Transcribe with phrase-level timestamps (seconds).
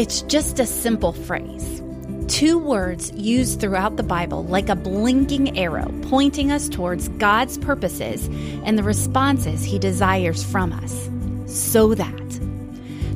[0.00, 1.82] It's just a simple phrase.
[2.26, 8.26] Two words used throughout the Bible like a blinking arrow pointing us towards God's purposes
[8.64, 11.10] and the responses He desires from us.
[11.44, 12.40] So that.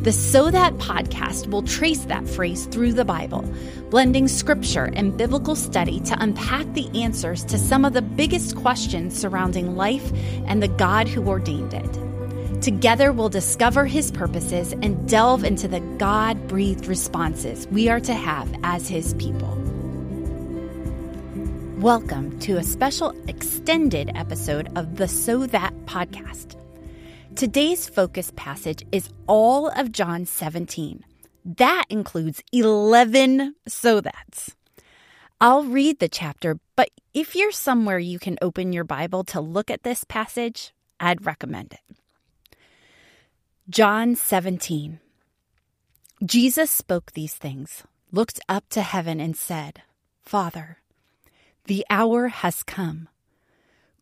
[0.03, 3.51] The So That podcast will trace that phrase through the Bible,
[3.89, 9.19] blending scripture and biblical study to unpack the answers to some of the biggest questions
[9.19, 10.13] surrounding life
[10.47, 12.04] and the God who ordained it.
[12.65, 18.15] Together, we'll discover his purposes and delve into the God breathed responses we are to
[18.15, 19.55] have as his people.
[21.77, 26.57] Welcome to a special extended episode of the So That podcast.
[27.37, 31.05] Today's focus passage is all of John 17.
[31.45, 34.57] That includes 11 so that's.
[35.39, 39.71] I'll read the chapter, but if you're somewhere you can open your Bible to look
[39.71, 41.97] at this passage, I'd recommend it.
[43.71, 45.01] John 17.
[46.23, 49.81] Jesus spoke these things, looked up to heaven, and said,
[50.21, 50.77] Father,
[51.65, 53.09] the hour has come.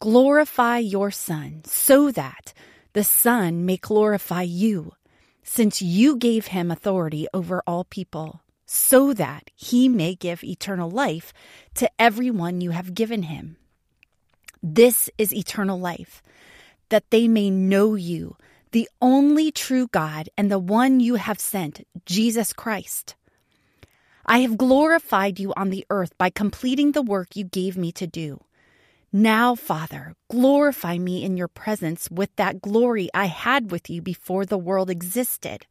[0.00, 2.52] Glorify your Son, so that
[2.92, 4.94] the Son may glorify you,
[5.44, 11.32] since you gave him authority over all people, so that he may give eternal life
[11.76, 13.56] to everyone you have given him.
[14.60, 16.20] This is eternal life,
[16.88, 18.36] that they may know you,
[18.72, 23.14] the only true God, and the one you have sent, Jesus Christ.
[24.24, 28.06] I have glorified you on the earth by completing the work you gave me to
[28.06, 28.40] do.
[29.12, 34.46] Now, Father, glorify me in your presence with that glory I had with you before
[34.46, 35.66] the world existed.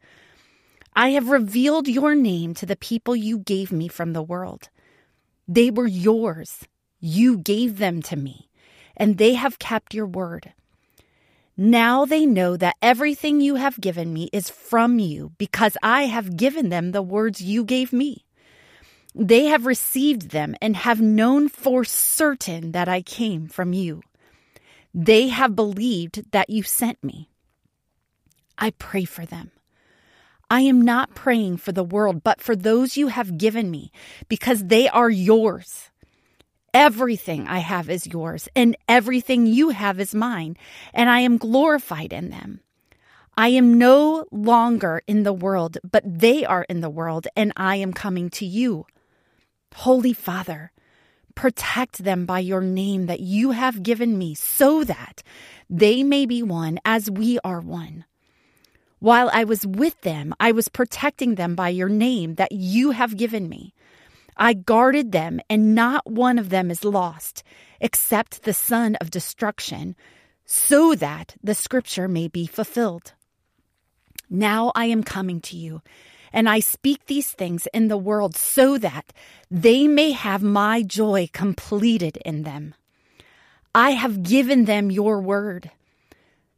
[0.96, 4.70] I have revealed your name to the people you gave me from the world.
[5.48, 6.68] They were yours.
[7.00, 8.50] You gave them to me,
[8.96, 10.54] and they have kept your word.
[11.64, 16.36] Now they know that everything you have given me is from you because I have
[16.36, 18.26] given them the words you gave me.
[19.14, 24.02] They have received them and have known for certain that I came from you.
[24.92, 27.30] They have believed that you sent me.
[28.58, 29.52] I pray for them.
[30.50, 33.92] I am not praying for the world, but for those you have given me,
[34.28, 35.91] because they are yours.
[36.74, 40.56] Everything I have is yours, and everything you have is mine,
[40.94, 42.62] and I am glorified in them.
[43.36, 47.76] I am no longer in the world, but they are in the world, and I
[47.78, 48.86] am coming to you.
[49.76, 50.72] Holy Father,
[51.36, 55.24] protect them by your name that you have given me, so that
[55.70, 58.06] they may be one as we are one.
[59.00, 63.18] While I was with them, I was protecting them by your name that you have
[63.18, 63.74] given me.
[64.42, 67.44] I guarded them, and not one of them is lost,
[67.80, 69.96] except the son of destruction,
[70.46, 73.14] so that the scripture may be fulfilled.
[74.30, 75.82] Now I am coming to you
[76.34, 79.14] and I speak these things in the world so that
[79.50, 82.74] they may have my joy completed in them.
[83.76, 85.72] I have given them your word.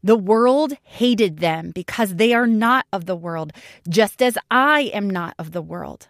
[0.03, 3.53] The world hated them because they are not of the world,
[3.88, 6.09] just as I am not of the world.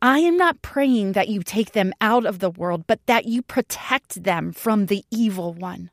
[0.00, 3.42] I am not praying that you take them out of the world, but that you
[3.42, 5.90] protect them from the evil one.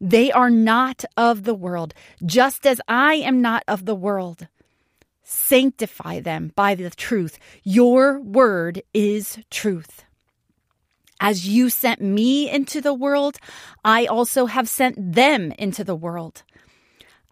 [0.00, 4.46] They are not of the world, just as I am not of the world.
[5.24, 7.38] Sanctify them by the truth.
[7.64, 10.04] Your word is truth.
[11.20, 13.38] As you sent me into the world,
[13.84, 16.42] I also have sent them into the world.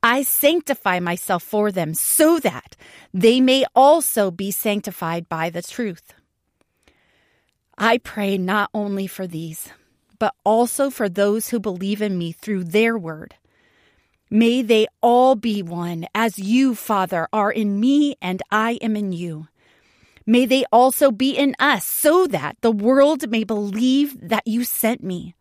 [0.02, 2.76] I sanctify myself for them so that
[3.12, 6.14] they may also be sanctified by the truth.
[7.76, 9.68] I pray not only for these,
[10.18, 13.34] but also for those who believe in me through their word
[14.32, 19.10] May they all be one, as you, Father, are in me and I am in
[19.10, 19.48] you.
[20.24, 25.02] May they also be in us, so that the world may believe that you sent
[25.02, 25.34] me.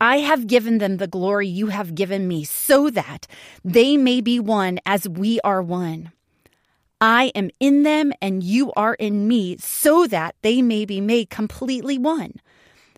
[0.00, 3.26] I have given them the glory you have given me, so that
[3.64, 6.12] they may be one as we are one.
[7.00, 11.30] I am in them and you are in me, so that they may be made
[11.30, 12.34] completely one,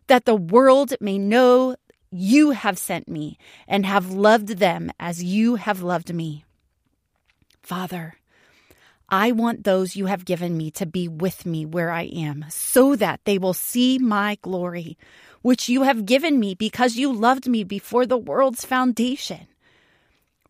[0.08, 1.76] that the world may know
[2.10, 6.44] you have sent me and have loved them as you have loved me.
[7.62, 8.19] Father,
[9.16, 12.96] I want those you have given me to be with me where I am, so
[12.96, 14.99] that they will see my glory,
[15.40, 19.46] which you have given me because you loved me before the world's foundation.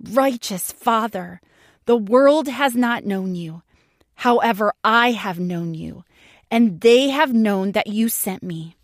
[0.00, 1.42] Righteous Father,
[1.84, 3.62] the world has not known you.
[4.14, 6.04] However, I have known you,
[6.50, 8.76] and they have known that you sent me.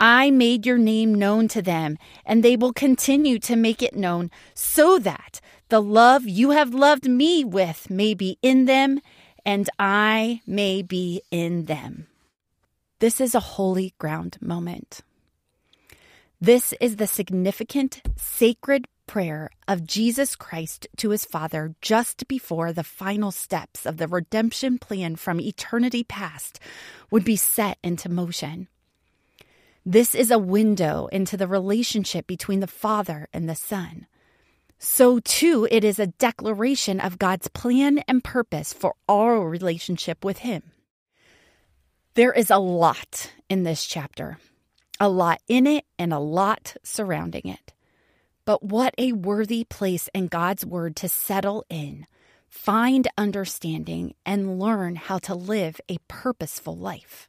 [0.00, 4.32] I made your name known to them, and they will continue to make it known,
[4.52, 9.00] so that the love you have loved me with may be in them,
[9.44, 12.06] and I may be in them.
[12.98, 15.00] This is a holy ground moment.
[16.40, 22.84] This is the significant, sacred prayer of Jesus Christ to his Father just before the
[22.84, 26.60] final steps of the redemption plan from eternity past
[27.10, 28.68] would be set into motion.
[29.84, 34.06] This is a window into the relationship between the Father and the Son.
[34.78, 40.38] So, too, it is a declaration of God's plan and purpose for our relationship with
[40.38, 40.62] Him.
[42.14, 44.38] There is a lot in this chapter,
[45.00, 47.72] a lot in it and a lot surrounding it.
[48.44, 52.06] But what a worthy place in God's Word to settle in,
[52.48, 57.28] find understanding, and learn how to live a purposeful life.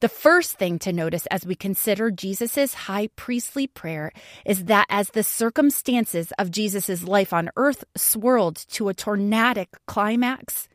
[0.00, 4.12] The first thing to notice as we consider Jesus' high priestly prayer
[4.46, 10.68] is that as the circumstances of Jesus' life on earth swirled to a tornadic climax,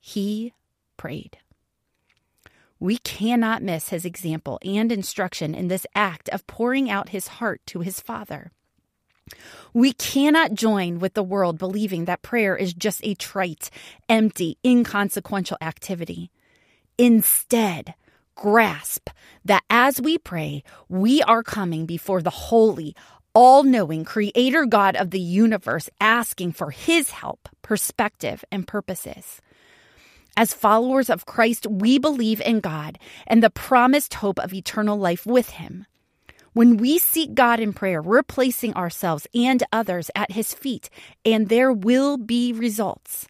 [0.00, 0.52] he
[0.96, 1.38] prayed.
[2.80, 7.60] We cannot miss his example and instruction in this act of pouring out his heart
[7.66, 8.50] to his Father.
[9.72, 13.70] We cannot join with the world believing that prayer is just a trite,
[14.08, 16.30] empty, inconsequential activity.
[16.96, 17.94] Instead,
[18.38, 19.10] grasp
[19.44, 22.94] that as we pray, we are coming before the holy,
[23.34, 29.40] all knowing Creator God of the universe, asking for His help, perspective, and purposes.
[30.36, 35.26] As followers of Christ, we believe in God and the promised hope of eternal life
[35.26, 35.84] with Him.
[36.52, 40.90] When we seek God in prayer, we're placing ourselves and others at His feet,
[41.24, 43.26] and there will be results.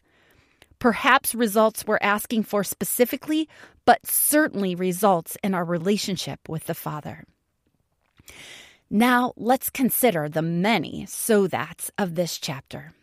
[0.77, 3.49] Perhaps results we're asking for specifically,
[3.89, 7.23] but certainly results in our relationship with the Father.
[8.87, 12.93] Now, let's consider the many so that's of this chapter.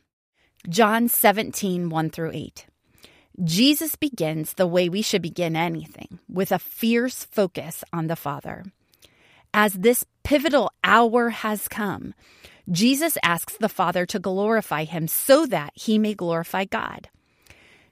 [0.69, 2.67] John 17, 1 through 8.
[3.43, 8.63] Jesus begins the way we should begin anything with a fierce focus on the Father.
[9.53, 12.15] As this pivotal hour has come,
[12.71, 17.09] Jesus asks the Father to glorify him so that he may glorify God.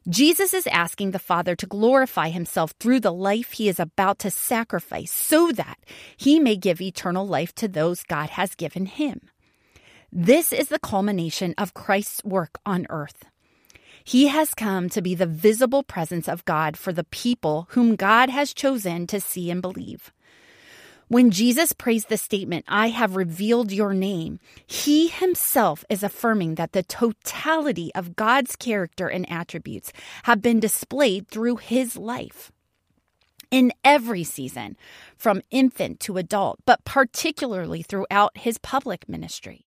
[0.09, 4.31] Jesus is asking the Father to glorify himself through the life he is about to
[4.31, 5.79] sacrifice so that
[6.17, 9.23] he may give eternal life to those God has given him.
[10.12, 13.25] This is the culmination of Christ's work on earth.
[14.05, 18.29] He has come to be the visible presence of God for the people whom God
[18.29, 20.12] has chosen to see and believe.
[21.09, 26.73] When Jesus prays the statement, I have revealed your name, he himself is affirming that
[26.73, 29.93] the totality of God's character and attributes
[30.23, 32.51] have been displayed through his life.
[33.51, 34.77] In every season,
[35.17, 39.67] from infant to adult, but particularly throughout his public ministry.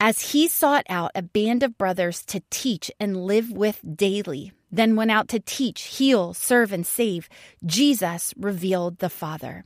[0.00, 4.96] As he sought out a band of brothers to teach and live with daily, then
[4.96, 7.28] went out to teach, heal, serve, and save,
[7.64, 9.64] Jesus revealed the Father.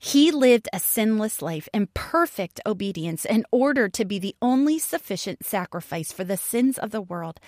[0.00, 5.44] He lived a sinless life in perfect obedience in order to be the only sufficient
[5.44, 7.40] sacrifice for the sins of the world,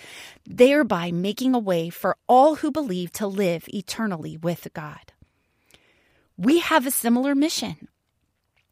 [0.45, 5.13] thereby making a way for all who believe to live eternally with God.
[6.37, 7.87] We have a similar mission.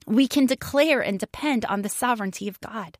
[0.08, 2.98] We can declare and depend on the sovereignty of God.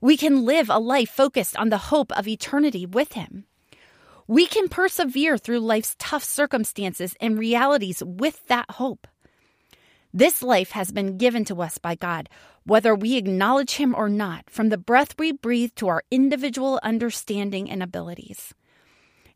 [0.00, 3.46] We can live a life focused on the hope of eternity with Him.
[4.28, 9.08] We can persevere through life's tough circumstances and realities with that hope.
[10.12, 12.28] This life has been given to us by God,
[12.64, 17.70] whether we acknowledge Him or not, from the breath we breathe to our individual understanding
[17.70, 18.52] and abilities.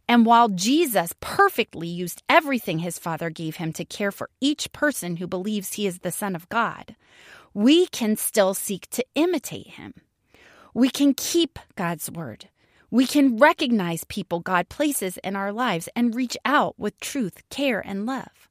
[0.08, 5.16] And while Jesus perfectly used everything his Father gave him to care for each person
[5.16, 6.94] who believes he is the Son of God,
[7.54, 9.94] we can still seek to imitate him.
[10.74, 12.48] We can keep God's word.
[12.90, 17.80] We can recognize people God places in our lives and reach out with truth, care,
[17.80, 18.48] and love.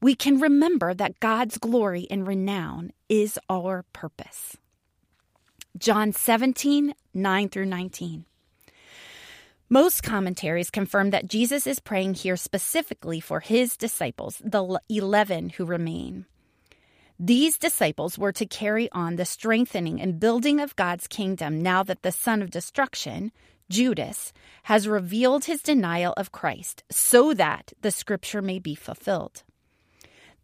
[0.00, 4.56] We can remember that God's glory and renown is our purpose.
[5.76, 8.24] John 17, 9 through 19.
[9.68, 15.64] Most commentaries confirm that Jesus is praying here specifically for his disciples, the 11 who
[15.64, 16.26] remain.
[17.18, 22.02] These disciples were to carry on the strengthening and building of God's kingdom now that
[22.02, 23.32] the son of destruction,
[23.68, 29.42] Judas, has revealed his denial of Christ so that the scripture may be fulfilled.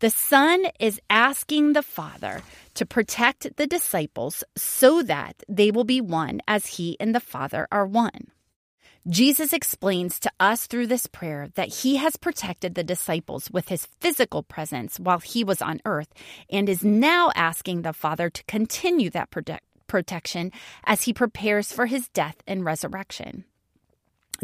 [0.05, 2.43] The Son is asking the Father
[2.75, 7.67] to protect the disciples so that they will be one as He and the Father
[7.73, 8.27] are one.
[9.09, 13.89] Jesus explains to us through this prayer that he has protected the disciples with his
[13.99, 16.13] physical presence while he was on earth
[16.51, 19.33] and is now asking the Father to continue that
[19.87, 20.53] protection
[20.85, 23.45] as he prepares for his death and resurrection.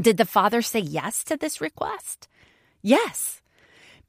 [0.00, 2.28] Did the Father say yes to this request?
[2.80, 3.42] Yes.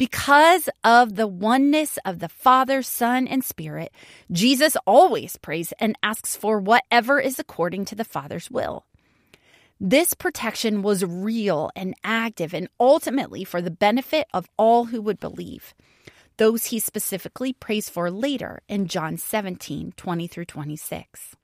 [0.01, 3.93] Because of the oneness of the Father, Son, and Spirit,
[4.31, 8.87] Jesus always prays and asks for whatever is according to the Father's will.
[9.79, 15.19] This protection was real and active and ultimately for the benefit of all who would
[15.19, 15.75] believe.
[16.37, 21.35] Those he specifically prays for later in John 17 20 through 26.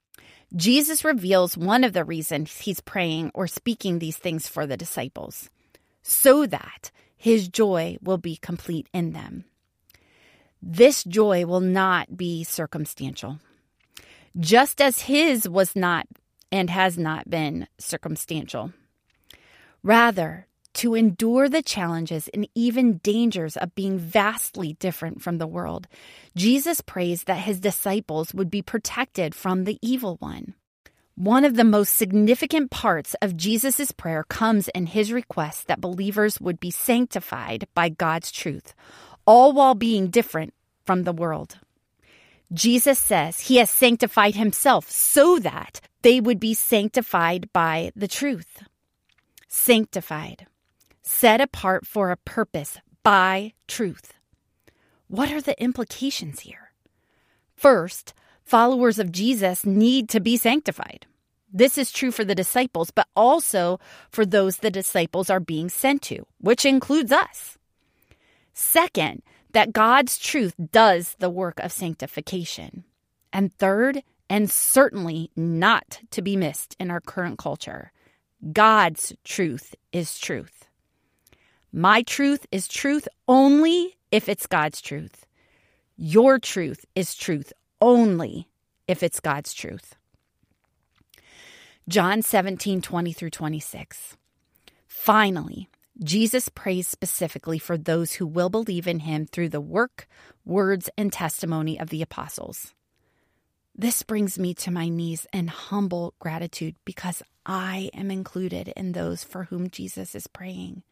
[0.55, 5.47] Jesus reveals one of the reasons he's praying or speaking these things for the disciples
[6.01, 9.45] so that his joy will be complete in them.
[10.62, 13.39] This joy will not be circumstantial.
[14.39, 16.07] Just as his was not
[16.51, 18.71] and has not been circumstantial.
[19.83, 25.88] Rather, to endure the challenges and even dangers of being vastly different from the world,
[26.36, 30.53] Jesus prays that his disciples would be protected from the evil one.
[31.17, 36.39] One of the most significant parts of Jesus' prayer comes in his request that believers
[36.39, 38.75] would be sanctified by God's truth,
[39.25, 40.53] all while being different
[40.86, 41.57] from the world.
[42.53, 48.62] Jesus says he has sanctified himself so that they would be sanctified by the truth.
[49.47, 50.45] Sanctified,
[51.01, 54.13] set apart for a purpose by truth.
[55.07, 56.74] What are the implications here?
[57.55, 58.13] First,
[58.48, 61.06] followers of Jesus need to be sanctified.
[61.51, 66.01] This is true for the disciples, but also for those the disciples are being sent
[66.04, 67.58] to, which includes us.
[68.54, 72.84] Second, that God's truth does the work of sanctification.
[73.34, 77.92] And third, and certainly not to be missed in our current culture,
[78.51, 80.68] God's truth is truth.
[81.72, 85.25] My truth is truth only if it's God's truth.
[85.98, 88.48] Your truth is truth only
[88.88, 89.96] if it's God's truth.
[91.88, 94.17] John 17, 20 through 26.
[94.88, 95.69] Finally,
[96.03, 100.07] Jesus prays specifically for those who will believe in him through the work,
[100.46, 102.74] words, and testimony of the apostles.
[103.74, 109.24] This brings me to my knees in humble gratitude because I am included in those
[109.24, 110.84] for whom Jesus is praying.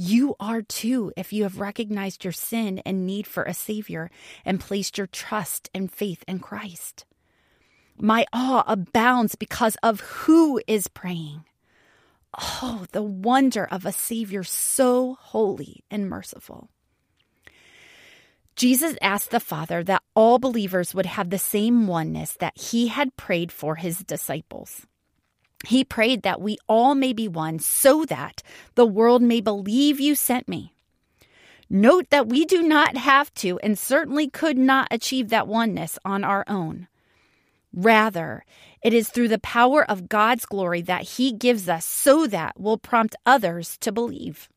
[0.00, 4.12] You are too if you have recognized your sin and need for a Savior
[4.44, 7.04] and placed your trust and faith in Christ.
[7.98, 11.42] My awe abounds because of who is praying.
[12.40, 16.70] Oh, the wonder of a Savior so holy and merciful.
[18.54, 23.16] Jesus asked the Father that all believers would have the same oneness that he had
[23.16, 24.86] prayed for his disciples.
[25.66, 28.42] He prayed that we all may be one so that
[28.74, 30.72] the world may believe you sent me.
[31.68, 36.24] Note that we do not have to and certainly could not achieve that oneness on
[36.24, 36.88] our own.
[37.74, 38.44] Rather,
[38.82, 42.78] it is through the power of God's glory that He gives us so that will
[42.78, 44.48] prompt others to believe.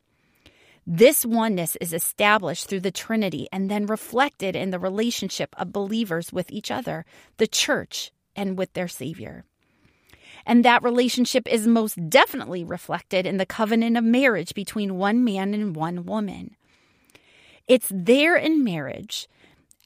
[0.88, 6.32] This oneness is established through the Trinity and then reflected in the relationship of believers
[6.32, 7.06] with each other,
[7.38, 9.44] the church, and with their Savior.
[10.46, 15.54] And that relationship is most definitely reflected in the covenant of marriage between one man
[15.54, 16.56] and one woman.
[17.68, 19.28] It's there in marriage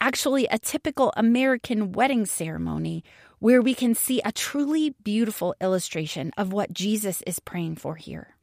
[0.01, 3.03] actually a typical American wedding ceremony
[3.39, 8.35] where we can see a truly beautiful illustration of what Jesus is praying for here.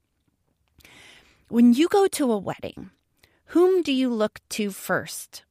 [1.48, 2.90] When you go to a wedding,
[3.46, 5.44] whom do you look to first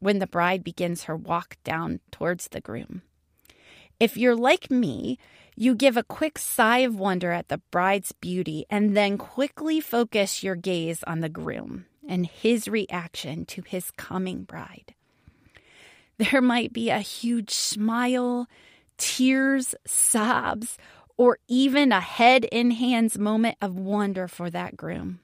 [0.00, 3.02] when the bride begins her walk down towards the groom?
[4.00, 5.18] If you're like me,
[5.56, 10.42] you give a quick sigh of wonder at the bride's beauty and then quickly focus
[10.44, 14.94] your gaze on the groom and his reaction to his coming bride.
[16.18, 18.46] There might be a huge smile,
[18.98, 20.78] tears, sobs,
[21.16, 25.18] or even a head in hands moment of wonder for that groom.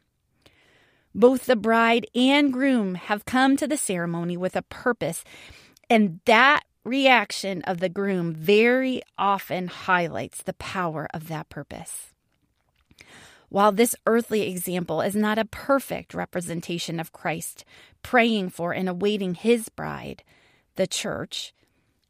[1.15, 5.23] Both the bride and groom have come to the ceremony with a purpose,
[5.89, 12.13] and that reaction of the groom very often highlights the power of that purpose.
[13.49, 17.65] While this earthly example is not a perfect representation of Christ
[18.03, 20.25] praying for and awaiting his bride,
[20.77, 21.55] the church,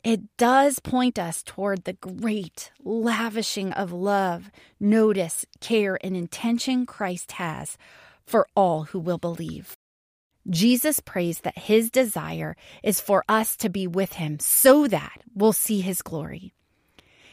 [0.03, 7.33] it does point us toward the great lavishing of love, notice, care, and intention Christ
[7.33, 7.77] has
[8.27, 9.77] for all who will believe.
[10.49, 15.53] Jesus prays that his desire is for us to be with him so that we'll
[15.53, 16.53] see his glory.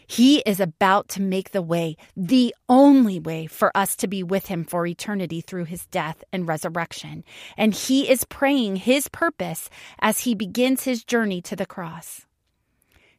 [0.08, 4.48] He is about to make the way, the only way for us to be with
[4.48, 7.24] him for eternity through his death and resurrection.
[7.56, 12.25] And he is praying his purpose as he begins his journey to the cross.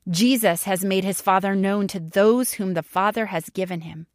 [0.06, 4.06] Jesus has made his Father known to those whom the Father has given him.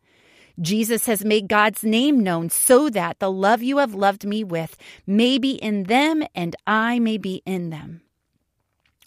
[0.59, 4.75] Jesus has made God's name known so that the love you have loved me with
[5.05, 8.01] may be in them and I may be in them.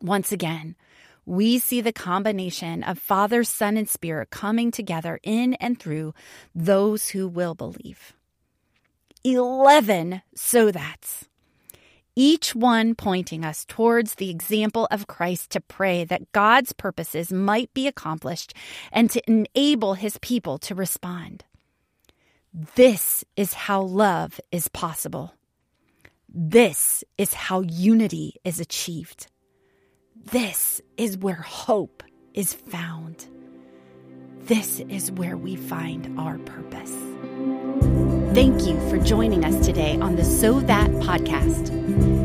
[0.00, 0.76] Once again,
[1.26, 6.14] we see the combination of Father, Son, and Spirit coming together in and through
[6.54, 8.14] those who will believe.
[9.22, 11.26] 11 so that's
[12.16, 17.72] each one pointing us towards the example of Christ to pray that God's purposes might
[17.74, 18.54] be accomplished
[18.92, 21.44] and to enable his people to respond.
[22.74, 25.34] This is how love is possible.
[26.28, 29.26] This is how unity is achieved.
[30.16, 32.02] This is where hope
[32.34, 33.26] is found.
[34.42, 36.94] This is where we find our purpose.
[38.32, 41.74] Thank you for joining us today on the So That podcast.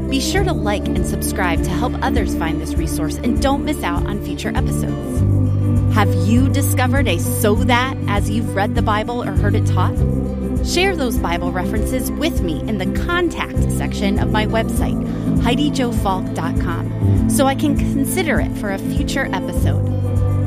[0.07, 3.81] Be sure to like and subscribe to help others find this resource and don't miss
[3.81, 5.19] out on future episodes.
[5.95, 9.97] Have you discovered a so that as you've read the Bible or heard it taught?
[10.63, 15.03] Share those Bible references with me in the contact section of my website,
[15.41, 19.87] HeidiJoeFalk.com, so I can consider it for a future episode.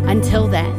[0.07, 0.73] Until then,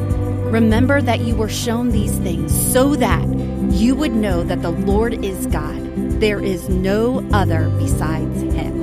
[0.51, 3.38] remember that you were shown these things so that
[3.69, 5.79] you would know that the Lord is God.
[6.19, 8.78] There is no other besides him.